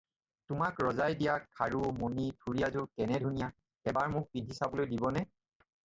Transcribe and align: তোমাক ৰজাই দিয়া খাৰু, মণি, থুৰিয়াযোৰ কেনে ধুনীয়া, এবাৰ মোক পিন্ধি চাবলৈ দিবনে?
তোমাক 0.51 0.79
ৰজাই 0.85 1.17
দিয়া 1.19 1.35
খাৰু, 1.59 1.83
মণি, 2.01 2.27
থুৰিয়াযোৰ 2.39 2.91
কেনে 2.97 3.23
ধুনীয়া, 3.27 3.53
এবাৰ 3.93 4.13
মোক 4.19 4.31
পিন্ধি 4.35 4.61
চাবলৈ 4.63 4.95
দিবনে? 4.97 5.29